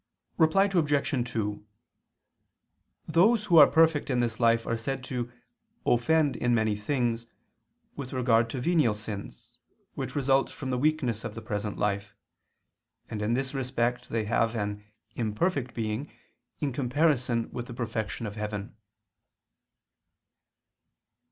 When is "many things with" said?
6.55-8.11